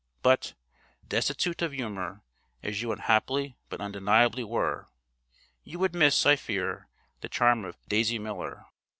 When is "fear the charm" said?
6.37-7.63